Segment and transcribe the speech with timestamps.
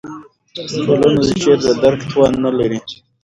[0.85, 2.79] ټولنه د شعر د درک توان نه لري.